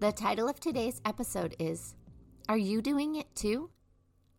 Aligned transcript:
The 0.00 0.12
title 0.12 0.48
of 0.48 0.58
today's 0.58 0.98
episode 1.04 1.54
is 1.58 1.94
Are 2.48 2.56
You 2.56 2.80
Doing 2.80 3.16
It 3.16 3.34
Too? 3.34 3.68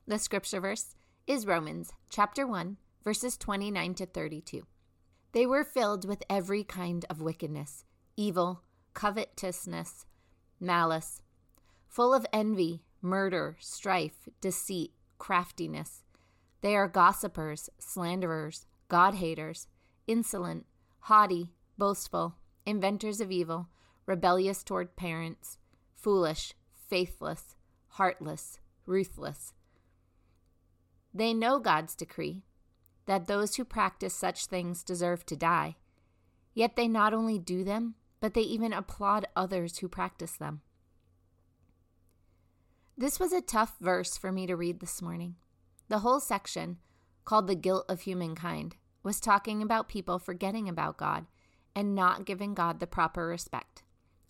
The 0.08 0.18
scripture 0.18 0.60
verse 0.60 0.96
is 1.28 1.46
Romans 1.46 1.94
chapter 2.10 2.48
1, 2.48 2.78
verses 3.04 3.38
29 3.38 3.94
to 3.94 4.08
32. 4.08 4.66
They 5.34 5.46
were 5.46 5.64
filled 5.64 6.08
with 6.08 6.24
every 6.28 6.64
kind 6.64 7.06
of 7.12 7.22
wickedness, 7.22 7.86
evil, 8.18 8.64
covetousness, 8.96 10.08
malice, 10.60 11.22
full 11.88 12.16
of 12.16 12.26
envy, 12.34 12.82
murder, 13.00 13.56
strife, 13.60 14.28
deceit, 14.42 14.94
craftiness. 15.20 16.02
They 16.62 16.76
are 16.76 16.88
gossipers, 16.88 17.70
slanderers, 17.78 18.66
God 18.88 19.14
haters, 19.14 19.68
insolent, 20.08 20.66
haughty, 21.02 21.52
boastful, 21.78 22.34
inventors 22.66 23.22
of 23.22 23.30
evil 23.30 23.68
rebellious 24.06 24.64
toward 24.64 24.96
parents, 24.96 25.58
foolish, 26.02 26.54
faithless, 26.90 27.56
heartless, 27.90 28.60
ruthless. 28.86 29.54
They 31.14 31.34
know 31.34 31.60
God's 31.60 31.96
decree 31.96 32.44
that 33.06 33.28
those 33.28 33.56
who 33.56 33.66
practice 33.66 34.14
such 34.14 34.46
things 34.46 34.84
deserve 34.84 35.26
to 35.28 35.36
die, 35.36 35.76
yet 36.54 36.76
they 36.76 36.88
not 36.88 37.14
only 37.14 37.38
do 37.38 37.64
them, 37.64 37.96
but 38.20 38.34
they 38.34 38.42
even 38.42 38.74
applaud 38.74 39.26
others 39.36 39.80
who 39.80 39.88
practice 39.88 40.38
them. 40.38 40.62
This 42.98 43.20
was 43.20 43.34
a 43.34 43.42
tough 43.42 43.76
verse 43.80 44.18
for 44.18 44.32
me 44.32 44.46
to 44.48 44.56
read 44.56 44.80
this 44.80 45.02
morning. 45.02 45.36
The 45.90 46.00
whole 46.00 46.20
section, 46.20 46.78
called 47.26 47.48
The 47.48 47.56
Guilt 47.56 47.86
of 47.90 48.02
Humankind, 48.02 48.76
was 49.04 49.20
talking 49.20 49.62
about 49.62 49.90
people 49.90 50.20
forgetting 50.20 50.70
about 50.70 50.98
God 50.98 51.26
and 51.76 51.96
not 51.96 52.26
giving 52.26 52.54
God 52.54 52.80
the 52.80 52.88
proper 52.88 53.26
respect. 53.28 53.84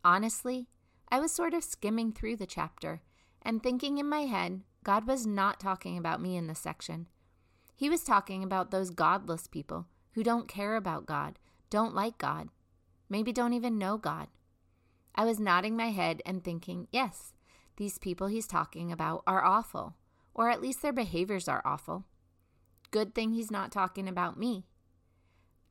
Honestly, 0.03 0.67
I 1.11 1.19
was 1.19 1.33
sort 1.33 1.53
of 1.53 1.63
skimming 1.63 2.13
through 2.13 2.37
the 2.37 2.45
chapter 2.45 3.01
and 3.41 3.61
thinking 3.61 3.97
in 3.97 4.07
my 4.07 4.21
head, 4.21 4.61
God 4.83 5.05
was 5.05 5.27
not 5.27 5.59
talking 5.59 5.97
about 5.97 6.21
me 6.21 6.37
in 6.37 6.47
this 6.47 6.59
section. 6.59 7.07
He 7.75 7.89
was 7.89 8.03
talking 8.03 8.43
about 8.43 8.71
those 8.71 8.91
godless 8.91 9.47
people 9.47 9.87
who 10.13 10.23
don't 10.23 10.47
care 10.47 10.77
about 10.77 11.05
God, 11.05 11.37
don't 11.69 11.93
like 11.93 12.17
God, 12.17 12.47
maybe 13.09 13.33
don't 13.33 13.53
even 13.53 13.77
know 13.77 13.97
God. 13.97 14.29
I 15.13 15.25
was 15.25 15.39
nodding 15.39 15.75
my 15.75 15.89
head 15.89 16.21
and 16.25 16.43
thinking, 16.43 16.87
yes, 16.91 17.33
these 17.75 17.97
people 17.97 18.27
he's 18.27 18.47
talking 18.47 18.91
about 18.91 19.23
are 19.27 19.43
awful, 19.43 19.95
or 20.33 20.49
at 20.49 20.61
least 20.61 20.81
their 20.81 20.93
behaviors 20.93 21.49
are 21.49 21.61
awful. 21.65 22.05
Good 22.89 23.13
thing 23.13 23.33
he's 23.33 23.51
not 23.51 23.71
talking 23.71 24.07
about 24.07 24.39
me. 24.39 24.65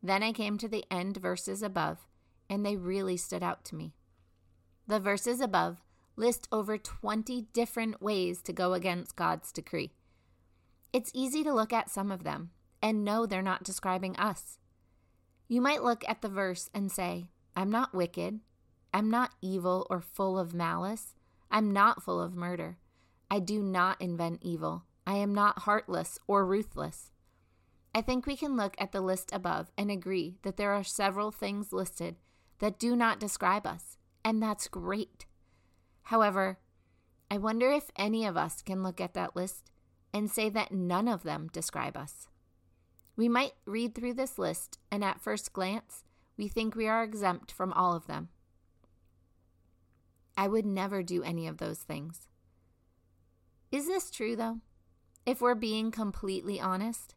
Then 0.03 0.23
I 0.23 0.33
came 0.33 0.59
to 0.59 0.69
the 0.69 0.85
end 0.91 1.17
verses 1.17 1.63
above, 1.63 2.07
and 2.51 2.65
they 2.65 2.77
really 2.77 3.17
stood 3.17 3.43
out 3.43 3.65
to 3.67 3.75
me. 3.75 3.95
The 4.91 4.99
verses 4.99 5.41
above 5.41 5.85
list 6.17 6.49
over 6.51 6.77
20 6.77 7.43
different 7.53 8.03
ways 8.03 8.43
to 8.43 8.53
go 8.53 8.73
against 8.73 9.15
God's 9.15 9.53
decree. 9.53 9.93
It's 10.93 11.13
easy 11.15 11.45
to 11.45 11.55
look 11.55 11.73
at 11.73 11.89
some 11.89 12.11
of 12.11 12.25
them 12.25 12.51
and 12.83 13.05
know 13.05 13.25
they're 13.25 13.41
not 13.41 13.63
describing 13.63 14.17
us. 14.17 14.59
You 15.47 15.61
might 15.61 15.85
look 15.85 16.03
at 16.09 16.23
the 16.23 16.29
verse 16.29 16.71
and 16.75 16.91
say, 16.91 17.29
I'm 17.55 17.71
not 17.71 17.95
wicked. 17.95 18.41
I'm 18.93 19.09
not 19.09 19.37
evil 19.41 19.87
or 19.89 20.01
full 20.01 20.37
of 20.37 20.55
malice. 20.55 21.15
I'm 21.53 21.71
not 21.71 22.03
full 22.03 22.21
of 22.21 22.35
murder. 22.35 22.77
I 23.31 23.39
do 23.39 23.63
not 23.63 24.01
invent 24.01 24.41
evil. 24.43 24.87
I 25.07 25.19
am 25.19 25.33
not 25.33 25.61
heartless 25.61 26.19
or 26.27 26.45
ruthless. 26.45 27.13
I 27.95 28.01
think 28.01 28.27
we 28.27 28.37
can 28.37 28.57
look 28.57 28.75
at 28.77 28.91
the 28.91 29.01
list 29.01 29.31
above 29.33 29.71
and 29.79 29.89
agree 29.89 30.39
that 30.43 30.57
there 30.57 30.73
are 30.73 30.83
several 30.83 31.31
things 31.31 31.73
listed 31.73 32.17
that 32.59 32.81
do 32.81 32.97
not 32.97 33.21
describe 33.21 33.69
us 33.69 33.99
and 34.25 34.43
that's 34.43 34.69
great. 34.69 35.27
However, 36.05 36.59
I 37.31 37.39
wonder 37.39 37.71
if 37.71 37.91
any 37.97 38.27
of 38.27 38.37
us 38.37 38.63
can 38.63 38.83
look 38.83 39.01
at 39.01 39.15
that 39.15 39.37
list 39.37 39.71
and 40.13 40.31
say 40.31 40.49
that 40.51 40.73
none 40.73 41.09
of 41.09 41.23
them 41.23 41.49
describe 41.53 41.97
us. 41.97 42.29
We 43.17 43.29
might 43.29 43.53
read 43.65 43.95
through 43.95 44.15
this 44.15 44.39
list, 44.39 44.79
and 44.91 45.05
at 45.05 45.21
first 45.21 45.53
glance, 45.53 46.05
we 46.37 46.49
think 46.49 46.75
we 46.75 46.89
are 46.89 47.05
exempt 47.05 47.53
from 47.53 47.73
all 47.73 47.95
of 47.95 48.07
them. 48.07 48.31
I 50.37 50.49
would 50.49 50.65
never 50.65 51.03
do 51.03 51.23
any 51.23 51.47
of 51.47 51.59
those 51.59 51.81
things. 51.81 52.29
Is 53.71 53.87
this 53.87 54.11
true, 54.11 54.37
though? 54.37 54.61
If 55.27 55.41
we're 55.41 55.55
being 55.55 55.91
completely 55.91 56.59
honest? 56.59 57.15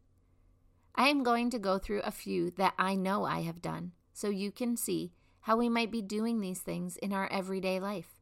I 0.93 1.07
am 1.07 1.23
going 1.23 1.49
to 1.51 1.57
go 1.57 1.79
through 1.79 2.01
a 2.01 2.11
few 2.11 2.51
that 2.51 2.73
I 2.77 2.95
know 2.95 3.23
I 3.23 3.41
have 3.41 3.61
done 3.61 3.93
so 4.13 4.29
you 4.29 4.51
can 4.51 4.77
see 4.77 5.13
how 5.43 5.57
we 5.57 5.69
might 5.69 5.91
be 5.91 6.01
doing 6.01 6.41
these 6.41 6.59
things 6.59 6.97
in 6.97 7.13
our 7.13 7.31
everyday 7.31 7.79
life. 7.79 8.15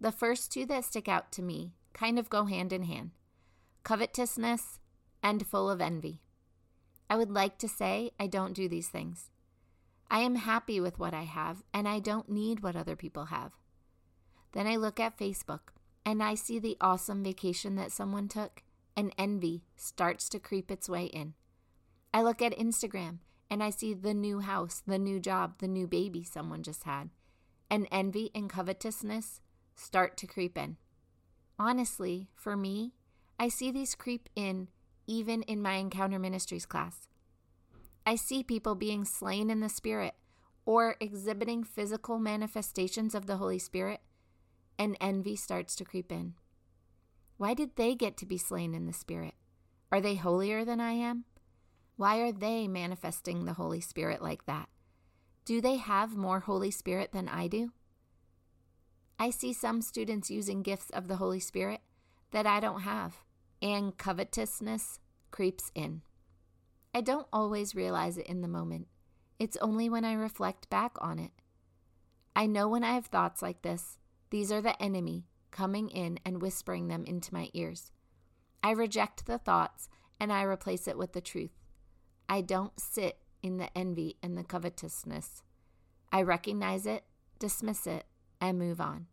The 0.00 0.12
first 0.12 0.52
two 0.52 0.66
that 0.66 0.84
stick 0.84 1.08
out 1.08 1.32
to 1.32 1.42
me 1.42 1.72
kind 1.92 2.18
of 2.18 2.30
go 2.30 2.44
hand 2.44 2.72
in 2.72 2.84
hand 2.84 3.10
covetousness 3.82 4.80
and 5.22 5.46
full 5.46 5.70
of 5.70 5.80
envy. 5.80 6.20
I 7.08 7.16
would 7.16 7.30
like 7.30 7.56
to 7.58 7.68
say 7.68 8.10
I 8.18 8.26
don't 8.26 8.52
do 8.52 8.68
these 8.68 8.88
things. 8.88 9.30
I 10.10 10.20
am 10.20 10.34
happy 10.34 10.80
with 10.80 10.98
what 10.98 11.14
I 11.14 11.22
have 11.22 11.62
and 11.72 11.88
I 11.88 12.00
don't 12.00 12.28
need 12.28 12.60
what 12.60 12.74
other 12.74 12.96
people 12.96 13.26
have. 13.26 13.52
Then 14.52 14.66
I 14.66 14.74
look 14.74 14.98
at 14.98 15.18
Facebook 15.18 15.70
and 16.06 16.22
I 16.22 16.34
see 16.34 16.58
the 16.58 16.76
awesome 16.80 17.24
vacation 17.24 17.74
that 17.74 17.90
someone 17.90 18.28
took, 18.28 18.62
and 18.96 19.12
envy 19.18 19.64
starts 19.74 20.28
to 20.28 20.38
creep 20.38 20.70
its 20.70 20.88
way 20.88 21.06
in. 21.06 21.34
I 22.14 22.22
look 22.22 22.40
at 22.40 22.56
Instagram 22.56 23.18
and 23.50 23.62
I 23.62 23.70
see 23.70 23.94
the 23.94 24.14
new 24.14 24.40
house, 24.40 24.82
the 24.86 24.98
new 24.98 25.20
job, 25.20 25.58
the 25.58 25.68
new 25.68 25.86
baby 25.86 26.24
someone 26.24 26.62
just 26.62 26.84
had, 26.84 27.10
and 27.70 27.86
envy 27.90 28.30
and 28.34 28.50
covetousness 28.50 29.40
start 29.74 30.16
to 30.18 30.26
creep 30.26 30.56
in. 30.58 30.76
Honestly, 31.58 32.28
for 32.34 32.56
me, 32.56 32.92
I 33.38 33.48
see 33.48 33.70
these 33.70 33.94
creep 33.94 34.28
in 34.34 34.68
even 35.06 35.42
in 35.42 35.62
my 35.62 35.74
Encounter 35.74 36.18
Ministries 36.18 36.66
class. 36.66 37.08
I 38.04 38.16
see 38.16 38.42
people 38.42 38.74
being 38.74 39.04
slain 39.04 39.50
in 39.50 39.60
the 39.60 39.68
Spirit 39.68 40.14
or 40.64 40.96
exhibiting 41.00 41.62
physical 41.62 42.18
manifestations 42.18 43.14
of 43.14 43.26
the 43.26 43.36
Holy 43.36 43.58
Spirit, 43.58 44.00
and 44.78 44.96
envy 45.00 45.36
starts 45.36 45.76
to 45.76 45.84
creep 45.84 46.10
in. 46.10 46.34
Why 47.36 47.54
did 47.54 47.76
they 47.76 47.94
get 47.94 48.16
to 48.18 48.26
be 48.26 48.36
slain 48.36 48.74
in 48.74 48.86
the 48.86 48.92
Spirit? 48.92 49.34
Are 49.92 50.00
they 50.00 50.16
holier 50.16 50.64
than 50.64 50.80
I 50.80 50.92
am? 50.92 51.24
Why 51.96 52.18
are 52.18 52.32
they 52.32 52.68
manifesting 52.68 53.44
the 53.44 53.54
Holy 53.54 53.80
Spirit 53.80 54.22
like 54.22 54.44
that? 54.46 54.68
Do 55.44 55.60
they 55.60 55.76
have 55.76 56.16
more 56.16 56.40
Holy 56.40 56.70
Spirit 56.70 57.12
than 57.12 57.28
I 57.28 57.46
do? 57.46 57.72
I 59.18 59.30
see 59.30 59.52
some 59.52 59.80
students 59.80 60.30
using 60.30 60.62
gifts 60.62 60.90
of 60.90 61.08
the 61.08 61.16
Holy 61.16 61.40
Spirit 61.40 61.80
that 62.32 62.46
I 62.46 62.60
don't 62.60 62.80
have, 62.80 63.24
and 63.62 63.96
covetousness 63.96 64.98
creeps 65.30 65.70
in. 65.74 66.02
I 66.94 67.00
don't 67.00 67.26
always 67.32 67.74
realize 67.74 68.18
it 68.18 68.26
in 68.26 68.42
the 68.42 68.48
moment. 68.48 68.88
It's 69.38 69.56
only 69.58 69.88
when 69.88 70.04
I 70.04 70.12
reflect 70.12 70.68
back 70.68 70.96
on 71.00 71.18
it. 71.18 71.32
I 72.34 72.46
know 72.46 72.68
when 72.68 72.84
I 72.84 72.92
have 72.92 73.06
thoughts 73.06 73.40
like 73.40 73.62
this, 73.62 73.98
these 74.30 74.52
are 74.52 74.60
the 74.60 74.80
enemy 74.82 75.24
coming 75.50 75.88
in 75.88 76.18
and 76.24 76.42
whispering 76.42 76.88
them 76.88 77.04
into 77.06 77.32
my 77.32 77.48
ears. 77.54 77.92
I 78.62 78.72
reject 78.72 79.24
the 79.24 79.38
thoughts 79.38 79.88
and 80.20 80.32
I 80.32 80.42
replace 80.42 80.86
it 80.88 80.98
with 80.98 81.12
the 81.12 81.20
truth. 81.20 81.52
I 82.28 82.40
don't 82.40 82.78
sit 82.80 83.18
in 83.42 83.58
the 83.58 83.76
envy 83.76 84.16
and 84.22 84.36
the 84.36 84.44
covetousness. 84.44 85.42
I 86.12 86.22
recognize 86.22 86.86
it, 86.86 87.04
dismiss 87.38 87.86
it, 87.86 88.04
and 88.40 88.58
move 88.58 88.80
on. 88.80 89.06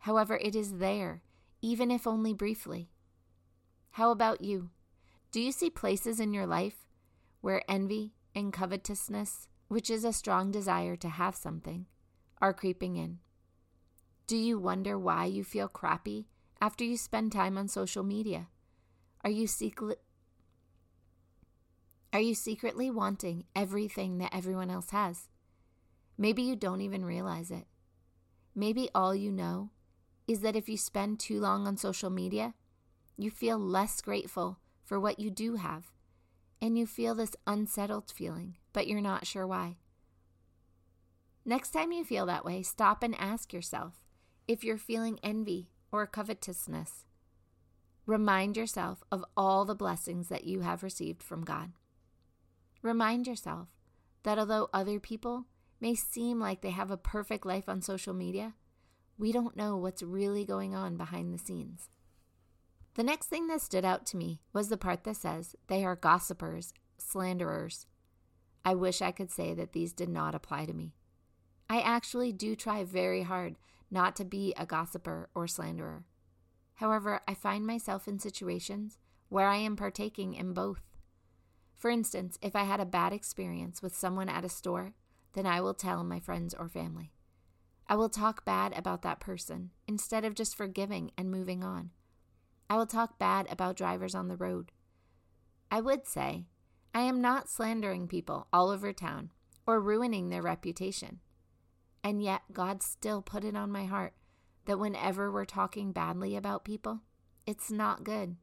However, 0.00 0.36
it 0.36 0.54
is 0.54 0.78
there, 0.78 1.22
even 1.60 1.90
if 1.90 2.06
only 2.06 2.34
briefly. 2.34 2.90
How 3.92 4.10
about 4.10 4.40
you? 4.40 4.70
Do 5.30 5.40
you 5.40 5.52
see 5.52 5.70
places 5.70 6.20
in 6.20 6.34
your 6.34 6.46
life 6.46 6.86
where 7.40 7.62
envy 7.68 8.14
and 8.34 8.52
covetousness, 8.52 9.48
which 9.68 9.88
is 9.90 10.04
a 10.04 10.12
strong 10.12 10.50
desire 10.50 10.96
to 10.96 11.08
have 11.08 11.36
something, 11.36 11.86
are 12.40 12.52
creeping 12.52 12.96
in? 12.96 13.18
Do 14.26 14.36
you 14.36 14.58
wonder 14.58 14.98
why 14.98 15.26
you 15.26 15.44
feel 15.44 15.68
crappy 15.68 16.28
after 16.60 16.84
you 16.84 16.96
spend 16.96 17.32
time 17.32 17.56
on 17.56 17.68
social 17.68 18.02
media? 18.02 18.48
Are 19.24 19.30
you 19.30 19.46
secret, 19.46 20.00
are 22.12 22.20
you 22.20 22.34
secretly 22.34 22.90
wanting 22.90 23.44
everything 23.56 24.18
that 24.18 24.34
everyone 24.34 24.70
else 24.70 24.90
has? 24.90 25.28
Maybe 26.18 26.42
you 26.42 26.56
don't 26.56 26.80
even 26.82 27.04
realize 27.04 27.50
it. 27.50 27.66
maybe 28.54 28.88
all 28.94 29.14
you 29.14 29.32
know 29.32 29.70
is 30.28 30.40
that 30.40 30.56
if 30.56 30.68
you 30.68 30.76
spend 30.76 31.18
too 31.18 31.40
long 31.40 31.66
on 31.66 31.76
social 31.76 32.10
media, 32.10 32.54
you 33.16 33.30
feel 33.30 33.58
less 33.58 34.00
grateful 34.00 34.58
for 34.84 34.98
what 35.00 35.18
you 35.18 35.30
do 35.30 35.56
have, 35.56 35.90
and 36.60 36.78
you 36.78 36.86
feel 36.86 37.14
this 37.14 37.36
unsettled 37.46 38.10
feeling, 38.10 38.56
but 38.72 38.86
you're 38.86 39.00
not 39.00 39.26
sure 39.26 39.46
why. 39.46 39.76
Next 41.44 41.70
time 41.70 41.92
you 41.92 42.04
feel 42.04 42.26
that 42.26 42.44
way, 42.44 42.62
stop 42.62 43.02
and 43.02 43.18
ask 43.18 43.52
yourself 43.52 43.94
if 44.46 44.62
you're 44.62 44.78
feeling 44.78 45.18
envy 45.22 45.70
or 45.90 46.06
covetousness. 46.06 47.04
Remind 48.06 48.56
yourself 48.56 49.02
of 49.10 49.24
all 49.36 49.64
the 49.64 49.74
blessings 49.74 50.28
that 50.28 50.44
you 50.44 50.60
have 50.60 50.82
received 50.82 51.22
from 51.22 51.42
God. 51.44 51.72
Remind 52.82 53.26
yourself 53.26 53.68
that 54.24 54.38
although 54.38 54.68
other 54.72 54.98
people 55.00 55.46
may 55.80 55.94
seem 55.94 56.38
like 56.38 56.60
they 56.60 56.70
have 56.70 56.90
a 56.90 56.96
perfect 56.96 57.46
life 57.46 57.68
on 57.68 57.80
social 57.80 58.12
media, 58.12 58.54
we 59.16 59.32
don't 59.32 59.56
know 59.56 59.76
what's 59.76 60.02
really 60.02 60.44
going 60.44 60.74
on 60.74 60.96
behind 60.96 61.32
the 61.32 61.38
scenes. 61.38 61.88
The 62.94 63.02
next 63.02 63.26
thing 63.26 63.46
that 63.48 63.62
stood 63.62 63.84
out 63.84 64.04
to 64.06 64.16
me 64.16 64.40
was 64.52 64.68
the 64.68 64.76
part 64.76 65.04
that 65.04 65.16
says 65.16 65.56
they 65.68 65.84
are 65.84 65.96
gossipers, 65.96 66.74
slanderers. 66.98 67.86
I 68.64 68.74
wish 68.74 69.00
I 69.00 69.12
could 69.12 69.30
say 69.30 69.54
that 69.54 69.72
these 69.72 69.92
did 69.92 70.08
not 70.08 70.34
apply 70.34 70.66
to 70.66 70.74
me. 70.74 70.94
I 71.70 71.80
actually 71.80 72.32
do 72.32 72.54
try 72.54 72.84
very 72.84 73.22
hard 73.22 73.56
not 73.90 74.14
to 74.16 74.24
be 74.24 74.52
a 74.56 74.66
gossiper 74.66 75.30
or 75.34 75.46
slanderer. 75.46 76.04
However, 76.74 77.20
I 77.26 77.34
find 77.34 77.66
myself 77.66 78.06
in 78.06 78.18
situations 78.18 78.98
where 79.28 79.46
I 79.46 79.56
am 79.56 79.76
partaking 79.76 80.34
in 80.34 80.52
both. 80.52 80.82
For 81.82 81.90
instance, 81.90 82.38
if 82.40 82.54
I 82.54 82.62
had 82.62 82.78
a 82.78 82.86
bad 82.86 83.12
experience 83.12 83.82
with 83.82 83.96
someone 83.96 84.28
at 84.28 84.44
a 84.44 84.48
store, 84.48 84.94
then 85.32 85.46
I 85.46 85.60
will 85.60 85.74
tell 85.74 86.04
my 86.04 86.20
friends 86.20 86.54
or 86.54 86.68
family. 86.68 87.10
I 87.88 87.96
will 87.96 88.08
talk 88.08 88.44
bad 88.44 88.72
about 88.78 89.02
that 89.02 89.18
person 89.18 89.70
instead 89.88 90.24
of 90.24 90.36
just 90.36 90.56
forgiving 90.56 91.10
and 91.18 91.28
moving 91.28 91.64
on. 91.64 91.90
I 92.70 92.76
will 92.76 92.86
talk 92.86 93.18
bad 93.18 93.48
about 93.50 93.74
drivers 93.74 94.14
on 94.14 94.28
the 94.28 94.36
road. 94.36 94.70
I 95.72 95.80
would 95.80 96.06
say, 96.06 96.46
I 96.94 97.00
am 97.00 97.20
not 97.20 97.50
slandering 97.50 98.06
people 98.06 98.46
all 98.52 98.70
over 98.70 98.92
town 98.92 99.32
or 99.66 99.80
ruining 99.80 100.28
their 100.28 100.40
reputation. 100.40 101.18
And 102.04 102.22
yet, 102.22 102.42
God 102.52 102.80
still 102.84 103.22
put 103.22 103.42
it 103.42 103.56
on 103.56 103.72
my 103.72 103.86
heart 103.86 104.14
that 104.66 104.78
whenever 104.78 105.32
we're 105.32 105.46
talking 105.46 105.90
badly 105.90 106.36
about 106.36 106.64
people, 106.64 107.00
it's 107.44 107.72
not 107.72 108.04
good. 108.04 108.36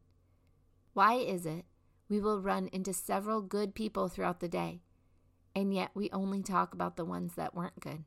Why 0.91 1.13
is 1.13 1.45
it 1.45 1.63
we 2.09 2.19
will 2.19 2.41
run 2.41 2.67
into 2.73 2.91
several 2.91 3.41
good 3.41 3.75
people 3.75 4.09
throughout 4.09 4.39
the 4.39 4.49
day, 4.49 4.81
and 5.55 5.73
yet 5.73 5.91
we 5.93 6.09
only 6.11 6.41
talk 6.41 6.73
about 6.73 6.97
the 6.97 7.05
ones 7.05 7.35
that 7.35 7.53
weren't 7.53 7.79
good? 7.79 8.03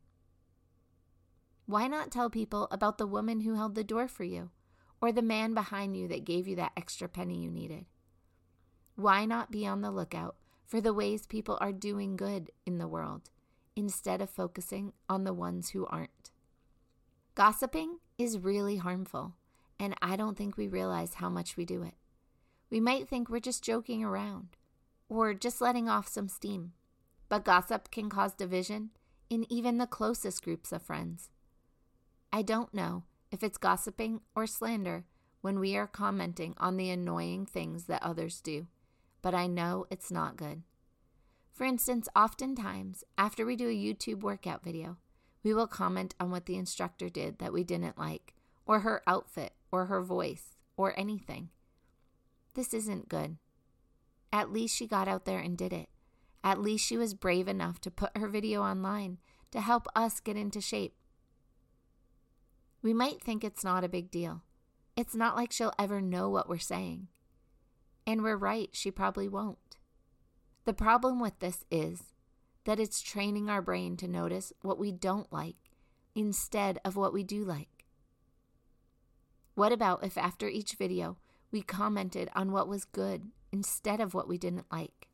Why 1.66 1.86
not 1.86 2.10
tell 2.10 2.28
people 2.28 2.66
about 2.70 2.98
the 2.98 3.06
woman 3.06 3.40
who 3.40 3.54
held 3.54 3.76
the 3.76 3.84
door 3.84 4.08
for 4.08 4.24
you, 4.24 4.50
or 5.00 5.12
the 5.12 5.22
man 5.22 5.54
behind 5.54 5.96
you 5.96 6.08
that 6.08 6.24
gave 6.24 6.48
you 6.48 6.56
that 6.56 6.72
extra 6.76 7.08
penny 7.08 7.40
you 7.40 7.50
needed? 7.50 7.86
Why 8.96 9.24
not 9.24 9.50
be 9.50 9.66
on 9.66 9.80
the 9.80 9.90
lookout 9.92 10.36
for 10.66 10.80
the 10.80 10.92
ways 10.92 11.26
people 11.26 11.56
are 11.60 11.72
doing 11.72 12.16
good 12.16 12.50
in 12.66 12.78
the 12.78 12.88
world 12.88 13.30
instead 13.76 14.20
of 14.20 14.28
focusing 14.28 14.92
on 15.08 15.24
the 15.24 15.32
ones 15.32 15.70
who 15.70 15.86
aren't? 15.86 16.32
Gossiping 17.34 17.98
is 18.18 18.38
really 18.38 18.76
harmful, 18.76 19.34
and 19.78 19.94
I 20.02 20.16
don't 20.16 20.36
think 20.36 20.56
we 20.56 20.68
realize 20.68 21.14
how 21.14 21.30
much 21.30 21.56
we 21.56 21.64
do 21.64 21.82
it. 21.82 21.94
We 22.72 22.80
might 22.80 23.06
think 23.06 23.28
we're 23.28 23.38
just 23.38 23.62
joking 23.62 24.02
around 24.02 24.56
or 25.10 25.34
just 25.34 25.60
letting 25.60 25.90
off 25.90 26.08
some 26.08 26.26
steam, 26.26 26.72
but 27.28 27.44
gossip 27.44 27.90
can 27.90 28.08
cause 28.08 28.32
division 28.32 28.92
in 29.28 29.44
even 29.52 29.76
the 29.76 29.86
closest 29.86 30.42
groups 30.42 30.72
of 30.72 30.80
friends. 30.80 31.28
I 32.32 32.40
don't 32.40 32.72
know 32.72 33.04
if 33.30 33.42
it's 33.42 33.58
gossiping 33.58 34.22
or 34.34 34.46
slander 34.46 35.04
when 35.42 35.60
we 35.60 35.76
are 35.76 35.86
commenting 35.86 36.54
on 36.56 36.78
the 36.78 36.88
annoying 36.88 37.44
things 37.44 37.84
that 37.88 38.02
others 38.02 38.40
do, 38.40 38.68
but 39.20 39.34
I 39.34 39.46
know 39.46 39.84
it's 39.90 40.10
not 40.10 40.38
good. 40.38 40.62
For 41.52 41.64
instance, 41.64 42.08
oftentimes, 42.16 43.04
after 43.18 43.44
we 43.44 43.54
do 43.54 43.68
a 43.68 43.70
YouTube 43.70 44.22
workout 44.22 44.64
video, 44.64 44.96
we 45.42 45.52
will 45.52 45.66
comment 45.66 46.14
on 46.18 46.30
what 46.30 46.46
the 46.46 46.56
instructor 46.56 47.10
did 47.10 47.38
that 47.38 47.52
we 47.52 47.64
didn't 47.64 47.98
like, 47.98 48.32
or 48.64 48.80
her 48.80 49.02
outfit, 49.06 49.52
or 49.70 49.86
her 49.86 50.00
voice, 50.00 50.56
or 50.78 50.98
anything. 50.98 51.50
This 52.54 52.74
isn't 52.74 53.08
good. 53.08 53.36
At 54.32 54.52
least 54.52 54.76
she 54.76 54.86
got 54.86 55.08
out 55.08 55.24
there 55.24 55.38
and 55.38 55.56
did 55.56 55.72
it. 55.72 55.88
At 56.44 56.60
least 56.60 56.86
she 56.86 56.96
was 56.96 57.14
brave 57.14 57.48
enough 57.48 57.80
to 57.82 57.90
put 57.90 58.16
her 58.16 58.28
video 58.28 58.62
online 58.62 59.18
to 59.52 59.60
help 59.60 59.86
us 59.94 60.20
get 60.20 60.36
into 60.36 60.60
shape. 60.60 60.94
We 62.82 62.92
might 62.92 63.22
think 63.22 63.44
it's 63.44 63.62
not 63.62 63.84
a 63.84 63.88
big 63.88 64.10
deal. 64.10 64.42
It's 64.96 65.14
not 65.14 65.36
like 65.36 65.52
she'll 65.52 65.74
ever 65.78 66.00
know 66.00 66.28
what 66.28 66.48
we're 66.48 66.58
saying. 66.58 67.08
And 68.06 68.22
we're 68.22 68.36
right, 68.36 68.70
she 68.72 68.90
probably 68.90 69.28
won't. 69.28 69.76
The 70.64 70.72
problem 70.72 71.20
with 71.20 71.38
this 71.38 71.64
is 71.70 72.02
that 72.64 72.80
it's 72.80 73.00
training 73.00 73.48
our 73.48 73.62
brain 73.62 73.96
to 73.98 74.08
notice 74.08 74.52
what 74.62 74.78
we 74.78 74.92
don't 74.92 75.32
like 75.32 75.56
instead 76.14 76.78
of 76.84 76.96
what 76.96 77.12
we 77.12 77.22
do 77.22 77.44
like. 77.44 77.86
What 79.54 79.72
about 79.72 80.04
if 80.04 80.18
after 80.18 80.48
each 80.48 80.74
video 80.74 81.18
we 81.52 81.62
commented 81.62 82.30
on 82.34 82.50
what 82.50 82.66
was 82.66 82.84
good 82.84 83.30
instead 83.52 84.00
of 84.00 84.14
what 84.14 84.26
we 84.26 84.38
didn't 84.38 84.66
like? 84.72 85.08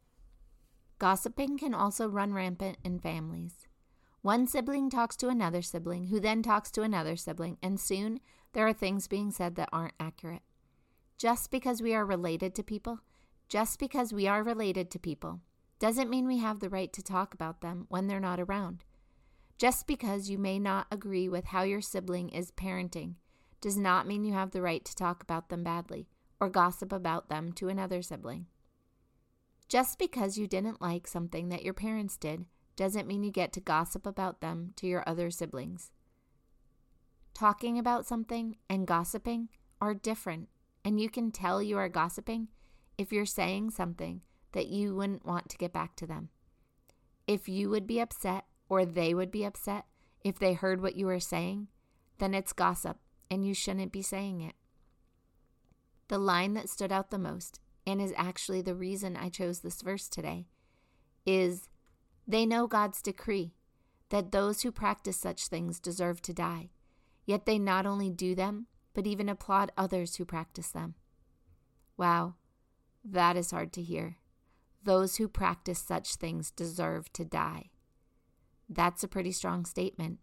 Gossiping 0.98 1.58
can 1.58 1.74
also 1.74 2.08
run 2.08 2.32
rampant 2.32 2.78
in 2.84 2.98
families. 2.98 3.66
One 4.22 4.46
sibling 4.46 4.90
talks 4.90 5.16
to 5.16 5.28
another 5.28 5.62
sibling, 5.62 6.06
who 6.06 6.18
then 6.18 6.42
talks 6.42 6.70
to 6.72 6.82
another 6.82 7.16
sibling, 7.16 7.56
and 7.62 7.78
soon 7.78 8.20
there 8.52 8.66
are 8.66 8.72
things 8.72 9.06
being 9.06 9.30
said 9.30 9.54
that 9.56 9.68
aren't 9.72 9.94
accurate. 10.00 10.42
Just 11.16 11.50
because 11.50 11.82
we 11.82 11.94
are 11.94 12.04
related 12.04 12.54
to 12.54 12.62
people, 12.62 13.00
just 13.48 13.78
because 13.78 14.12
we 14.12 14.26
are 14.26 14.42
related 14.42 14.90
to 14.90 14.98
people, 14.98 15.40
doesn't 15.78 16.10
mean 16.10 16.26
we 16.26 16.38
have 16.38 16.58
the 16.60 16.68
right 16.68 16.92
to 16.92 17.02
talk 17.02 17.32
about 17.32 17.60
them 17.60 17.86
when 17.88 18.08
they're 18.08 18.18
not 18.18 18.40
around. 18.40 18.84
Just 19.56 19.86
because 19.86 20.30
you 20.30 20.38
may 20.38 20.58
not 20.58 20.86
agree 20.90 21.28
with 21.28 21.46
how 21.46 21.62
your 21.62 21.80
sibling 21.80 22.28
is 22.28 22.50
parenting 22.50 23.14
does 23.60 23.76
not 23.76 24.06
mean 24.06 24.24
you 24.24 24.32
have 24.32 24.52
the 24.52 24.62
right 24.62 24.84
to 24.84 24.94
talk 24.94 25.22
about 25.22 25.48
them 25.48 25.64
badly 25.64 26.08
or 26.40 26.48
gossip 26.48 26.92
about 26.92 27.28
them 27.28 27.52
to 27.52 27.68
another 27.68 28.02
sibling. 28.02 28.46
Just 29.68 29.98
because 29.98 30.38
you 30.38 30.46
didn't 30.46 30.80
like 30.80 31.06
something 31.06 31.48
that 31.50 31.62
your 31.62 31.74
parents 31.74 32.16
did 32.16 32.46
doesn't 32.76 33.06
mean 33.06 33.22
you 33.22 33.30
get 33.30 33.52
to 33.52 33.60
gossip 33.60 34.06
about 34.06 34.40
them 34.40 34.72
to 34.76 34.86
your 34.86 35.02
other 35.06 35.30
siblings. 35.30 35.90
Talking 37.34 37.78
about 37.78 38.06
something 38.06 38.56
and 38.70 38.86
gossiping 38.86 39.48
are 39.80 39.94
different, 39.94 40.48
and 40.84 41.00
you 41.00 41.10
can 41.10 41.30
tell 41.30 41.62
you 41.62 41.76
are 41.76 41.88
gossiping 41.88 42.48
if 42.96 43.12
you're 43.12 43.26
saying 43.26 43.70
something 43.70 44.22
that 44.52 44.68
you 44.68 44.94
wouldn't 44.94 45.26
want 45.26 45.48
to 45.48 45.58
get 45.58 45.72
back 45.72 45.94
to 45.96 46.06
them. 46.06 46.30
If 47.26 47.48
you 47.48 47.68
would 47.68 47.86
be 47.86 48.00
upset 48.00 48.44
or 48.68 48.86
they 48.86 49.12
would 49.12 49.30
be 49.30 49.44
upset 49.44 49.84
if 50.24 50.38
they 50.38 50.54
heard 50.54 50.80
what 50.80 50.96
you 50.96 51.06
were 51.06 51.20
saying, 51.20 51.68
then 52.18 52.34
it's 52.34 52.52
gossip 52.52 52.98
and 53.30 53.46
you 53.46 53.54
shouldn't 53.54 53.92
be 53.92 54.02
saying 54.02 54.40
it. 54.40 54.54
The 56.08 56.18
line 56.18 56.54
that 56.54 56.68
stood 56.68 56.90
out 56.90 57.10
the 57.10 57.18
most, 57.18 57.60
and 57.86 58.00
is 58.00 58.14
actually 58.16 58.62
the 58.62 58.74
reason 58.74 59.16
I 59.16 59.28
chose 59.28 59.60
this 59.60 59.82
verse 59.82 60.08
today, 60.08 60.46
is 61.24 61.68
They 62.26 62.44
know 62.44 62.66
God's 62.66 63.00
decree 63.00 63.54
that 64.10 64.32
those 64.32 64.62
who 64.62 64.72
practice 64.72 65.16
such 65.16 65.48
things 65.48 65.80
deserve 65.80 66.20
to 66.22 66.34
die, 66.34 66.70
yet 67.24 67.46
they 67.46 67.58
not 67.58 67.86
only 67.86 68.10
do 68.10 68.34
them, 68.34 68.66
but 68.94 69.06
even 69.06 69.28
applaud 69.28 69.70
others 69.76 70.16
who 70.16 70.24
practice 70.24 70.68
them. 70.68 70.94
Wow, 71.96 72.34
that 73.04 73.36
is 73.36 73.50
hard 73.50 73.72
to 73.74 73.82
hear. 73.82 74.16
Those 74.82 75.16
who 75.16 75.28
practice 75.28 75.78
such 75.78 76.16
things 76.16 76.50
deserve 76.50 77.12
to 77.14 77.24
die. 77.24 77.70
That's 78.68 79.02
a 79.02 79.08
pretty 79.08 79.32
strong 79.32 79.64
statement. 79.64 80.18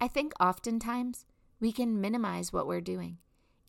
I 0.00 0.08
think 0.08 0.32
oftentimes 0.40 1.26
we 1.60 1.72
can 1.72 2.00
minimize 2.00 2.52
what 2.52 2.66
we're 2.66 2.80
doing, 2.80 3.18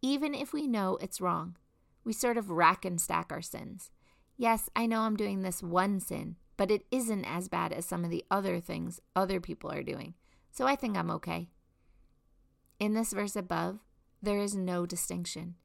even 0.01 0.33
if 0.33 0.53
we 0.53 0.67
know 0.67 0.97
it's 1.01 1.21
wrong. 1.21 1.55
We 2.03 2.13
sort 2.13 2.37
of 2.37 2.49
rack 2.49 2.85
and 2.85 2.99
stack 2.99 3.31
our 3.31 3.41
sins. 3.41 3.91
Yes, 4.37 4.69
I 4.75 4.87
know 4.87 5.01
I'm 5.01 5.15
doing 5.15 5.41
this 5.41 5.61
one 5.61 5.99
sin, 5.99 6.35
but 6.57 6.71
it 6.71 6.85
isn't 6.91 7.25
as 7.25 7.47
bad 7.47 7.71
as 7.71 7.85
some 7.85 8.03
of 8.03 8.09
the 8.09 8.25
other 8.31 8.59
things 8.59 8.99
other 9.15 9.39
people 9.39 9.71
are 9.71 9.83
doing, 9.83 10.15
so 10.51 10.65
I 10.65 10.75
think 10.75 10.97
I'm 10.97 11.11
okay. 11.11 11.49
In 12.79 12.93
this 12.93 13.13
verse 13.13 13.35
above, 13.35 13.79
there 14.21 14.39
is 14.39 14.55
no 14.55 14.85
distinction. 14.85 15.55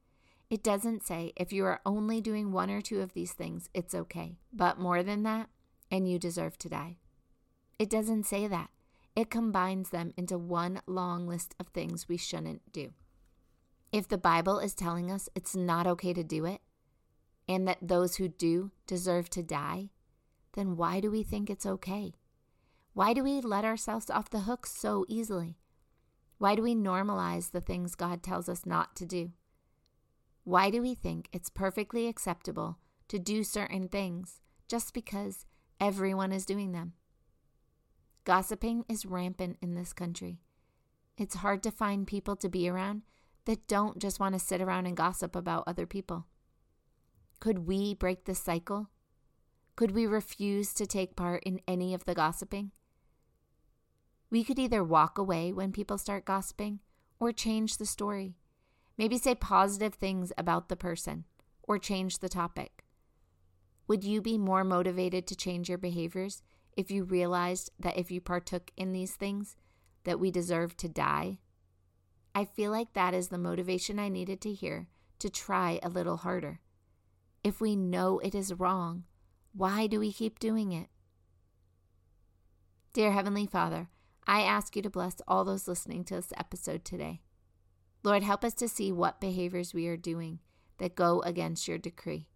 It 0.50 0.62
doesn't 0.62 1.04
say 1.04 1.32
if 1.36 1.52
you 1.52 1.64
are 1.64 1.80
only 1.84 2.20
doing 2.20 2.52
one 2.52 2.70
or 2.70 2.80
two 2.80 3.00
of 3.00 3.14
these 3.14 3.32
things, 3.32 3.68
it's 3.74 3.94
okay. 3.94 4.38
But 4.52 4.78
more 4.78 5.02
than 5.02 5.22
that, 5.22 5.48
and 5.90 6.08
you 6.08 6.18
deserve 6.18 6.58
to 6.58 6.68
die. 6.68 6.98
It 7.78 7.90
doesn't 7.90 8.24
say 8.24 8.46
that. 8.46 8.70
It 9.14 9.30
combines 9.30 9.90
them 9.90 10.12
into 10.16 10.36
one 10.36 10.82
long 10.86 11.26
list 11.26 11.54
of 11.58 11.68
things 11.68 12.08
we 12.08 12.16
shouldn't 12.16 12.72
do. 12.72 12.92
If 13.92 14.08
the 14.08 14.18
Bible 14.18 14.58
is 14.58 14.74
telling 14.74 15.10
us 15.10 15.28
it's 15.34 15.56
not 15.56 15.86
okay 15.86 16.12
to 16.12 16.24
do 16.24 16.44
it, 16.44 16.60
and 17.48 17.66
that 17.68 17.78
those 17.80 18.16
who 18.16 18.28
do 18.28 18.72
deserve 18.86 19.30
to 19.30 19.42
die, 19.42 19.90
then 20.54 20.76
why 20.76 21.00
do 21.00 21.10
we 21.10 21.22
think 21.22 21.48
it's 21.48 21.66
okay? 21.66 22.14
Why 22.92 23.12
do 23.12 23.22
we 23.22 23.40
let 23.40 23.64
ourselves 23.64 24.10
off 24.10 24.30
the 24.30 24.40
hook 24.40 24.66
so 24.66 25.04
easily? 25.08 25.58
Why 26.38 26.54
do 26.54 26.62
we 26.62 26.74
normalize 26.74 27.50
the 27.50 27.60
things 27.60 27.94
God 27.94 28.22
tells 28.22 28.48
us 28.48 28.66
not 28.66 28.96
to 28.96 29.06
do? 29.06 29.32
Why 30.44 30.70
do 30.70 30.82
we 30.82 30.94
think 30.94 31.28
it's 31.32 31.50
perfectly 31.50 32.06
acceptable 32.06 32.78
to 33.08 33.18
do 33.18 33.44
certain 33.44 33.88
things 33.88 34.40
just 34.68 34.94
because 34.94 35.44
everyone 35.80 36.32
is 36.32 36.46
doing 36.46 36.72
them? 36.72 36.94
Gossiping 38.24 38.84
is 38.88 39.06
rampant 39.06 39.58
in 39.62 39.74
this 39.74 39.92
country. 39.92 40.40
It's 41.16 41.36
hard 41.36 41.62
to 41.62 41.70
find 41.70 42.06
people 42.06 42.36
to 42.36 42.48
be 42.48 42.68
around 42.68 43.02
that 43.46 43.66
don't 43.66 43.98
just 43.98 44.20
want 44.20 44.34
to 44.34 44.38
sit 44.38 44.60
around 44.60 44.86
and 44.86 44.96
gossip 44.96 45.34
about 45.34 45.64
other 45.66 45.86
people. 45.86 46.26
Could 47.40 47.66
we 47.66 47.94
break 47.94 48.24
this 48.24 48.40
cycle? 48.40 48.90
Could 49.76 49.92
we 49.92 50.06
refuse 50.06 50.72
to 50.74 50.86
take 50.86 51.16
part 51.16 51.42
in 51.44 51.60
any 51.66 51.94
of 51.94 52.04
the 52.04 52.14
gossiping? 52.14 52.72
We 54.30 54.42
could 54.42 54.58
either 54.58 54.82
walk 54.82 55.18
away 55.18 55.52
when 55.52 55.72
people 55.72 55.98
start 55.98 56.24
gossiping 56.24 56.80
or 57.20 57.32
change 57.32 57.76
the 57.76 57.86
story. 57.86 58.36
Maybe 58.98 59.18
say 59.18 59.34
positive 59.34 59.94
things 59.94 60.32
about 60.36 60.68
the 60.68 60.76
person 60.76 61.24
or 61.62 61.78
change 61.78 62.18
the 62.18 62.28
topic. 62.28 62.84
Would 63.86 64.02
you 64.02 64.20
be 64.20 64.38
more 64.38 64.64
motivated 64.64 65.26
to 65.28 65.36
change 65.36 65.68
your 65.68 65.78
behaviors 65.78 66.42
if 66.76 66.90
you 66.90 67.04
realized 67.04 67.70
that 67.78 67.96
if 67.96 68.10
you 68.10 68.20
partook 68.20 68.72
in 68.76 68.92
these 68.92 69.14
things, 69.14 69.56
that 70.04 70.18
we 70.18 70.30
deserve 70.30 70.76
to 70.78 70.88
die? 70.88 71.38
I 72.36 72.44
feel 72.44 72.70
like 72.70 72.92
that 72.92 73.14
is 73.14 73.28
the 73.28 73.38
motivation 73.38 73.98
I 73.98 74.10
needed 74.10 74.42
to 74.42 74.52
hear 74.52 74.88
to 75.20 75.30
try 75.30 75.80
a 75.82 75.88
little 75.88 76.18
harder. 76.18 76.60
If 77.42 77.62
we 77.62 77.74
know 77.76 78.18
it 78.18 78.34
is 78.34 78.52
wrong, 78.52 79.04
why 79.54 79.86
do 79.86 79.98
we 79.98 80.12
keep 80.12 80.38
doing 80.38 80.70
it? 80.72 80.88
Dear 82.92 83.12
Heavenly 83.12 83.46
Father, 83.46 83.88
I 84.26 84.42
ask 84.42 84.76
you 84.76 84.82
to 84.82 84.90
bless 84.90 85.16
all 85.26 85.46
those 85.46 85.66
listening 85.66 86.04
to 86.04 86.16
this 86.16 86.30
episode 86.36 86.84
today. 86.84 87.22
Lord, 88.02 88.22
help 88.22 88.44
us 88.44 88.52
to 88.56 88.68
see 88.68 88.92
what 88.92 89.18
behaviors 89.18 89.72
we 89.72 89.86
are 89.86 89.96
doing 89.96 90.40
that 90.76 90.94
go 90.94 91.22
against 91.22 91.66
your 91.66 91.78
decree. 91.78 92.28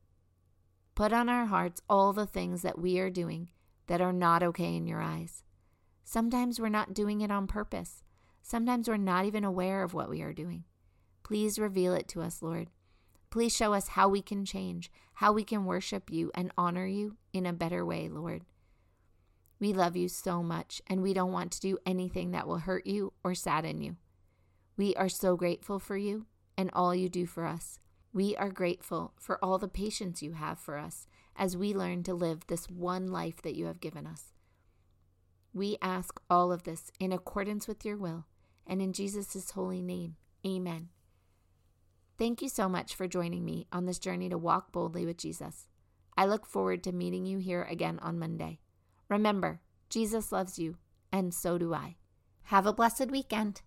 Put 0.95 1.12
on 1.12 1.28
our 1.28 1.45
hearts 1.45 1.83
all 1.90 2.14
the 2.14 2.25
things 2.25 2.62
that 2.62 2.78
we 2.78 2.99
are 3.00 3.11
doing 3.11 3.50
that 3.87 4.00
are 4.00 4.14
not 4.14 4.42
okay 4.42 4.75
in 4.76 4.87
your 4.87 5.02
eyes. 5.02 5.42
Sometimes 6.04 6.59
we're 6.59 6.71
not 6.71 6.95
doing 6.95 7.21
it 7.21 7.30
on 7.30 7.47
purpose. 7.47 8.02
Sometimes 8.42 8.88
we're 8.88 8.97
not 8.97 9.25
even 9.25 9.44
aware 9.44 9.82
of 9.82 9.94
what 9.94 10.11
we 10.11 10.23
are 10.23 10.32
doing. 10.32 10.64
Please 11.23 11.59
reveal 11.59 11.94
it 11.94 12.09
to 12.09 12.23
us, 12.23 12.42
Lord. 12.42 12.68
Please 13.30 13.54
show 13.54 13.73
us 13.73 13.88
how 13.88 14.09
we 14.09 14.23
can 14.23 14.44
change, 14.44 14.90
how 15.14 15.32
we 15.32 15.44
can 15.44 15.64
worship 15.64 16.11
you 16.11 16.32
and 16.35 16.50
honor 16.59 16.87
you 16.87 17.16
in 17.32 17.47
a 17.47 17.52
better 17.52 17.85
way, 17.87 18.09
Lord. 18.09 18.42
We 19.61 19.73
love 19.73 19.94
you 19.94 20.09
so 20.09 20.42
much, 20.42 20.82
and 20.87 21.02
we 21.02 21.14
don't 21.14 21.32
want 21.32 21.52
to 21.52 21.61
do 21.61 21.78
anything 21.85 22.32
that 22.32 22.49
will 22.49 22.59
hurt 22.59 22.87
you 22.87 23.12
or 23.23 23.35
sadden 23.35 23.80
you. 23.80 23.97
We 24.76 24.97
are 24.97 25.09
so 25.09 25.37
grateful 25.37 25.78
for 25.78 25.97
you 25.97 26.26
and 26.56 26.70
all 26.73 26.94
you 26.94 27.09
do 27.09 27.26
for 27.26 27.44
us. 27.44 27.78
We 28.12 28.35
are 28.37 28.50
grateful 28.50 29.12
for 29.16 29.38
all 29.44 29.59
the 29.59 29.68
patience 29.68 30.23
you 30.23 30.32
have 30.32 30.59
for 30.59 30.78
us 30.78 31.06
as 31.37 31.56
we 31.56 31.75
learn 31.75 32.02
to 32.04 32.14
live 32.14 32.47
this 32.47 32.68
one 32.68 33.06
life 33.06 33.40
that 33.42 33.54
you 33.54 33.66
have 33.66 33.80
given 33.80 34.06
us. 34.06 34.32
We 35.52 35.76
ask 35.80 36.20
all 36.28 36.50
of 36.50 36.64
this 36.64 36.90
in 36.99 37.12
accordance 37.12 37.68
with 37.68 37.85
your 37.85 37.97
will 37.97 38.25
and 38.70 38.80
in 38.80 38.92
Jesus' 38.92 39.50
holy 39.50 39.82
name. 39.82 40.14
Amen. 40.46 40.88
Thank 42.16 42.40
you 42.40 42.48
so 42.48 42.68
much 42.68 42.94
for 42.94 43.08
joining 43.08 43.44
me 43.44 43.66
on 43.72 43.84
this 43.84 43.98
journey 43.98 44.28
to 44.28 44.38
walk 44.38 44.72
boldly 44.72 45.04
with 45.04 45.18
Jesus. 45.18 45.66
I 46.16 46.26
look 46.26 46.46
forward 46.46 46.84
to 46.84 46.92
meeting 46.92 47.26
you 47.26 47.38
here 47.38 47.64
again 47.64 47.98
on 48.00 48.18
Monday. 48.18 48.60
Remember, 49.08 49.60
Jesus 49.88 50.30
loves 50.30 50.58
you, 50.58 50.76
and 51.10 51.34
so 51.34 51.58
do 51.58 51.74
I. 51.74 51.96
Have 52.44 52.66
a 52.66 52.72
blessed 52.72 53.10
weekend. 53.10 53.62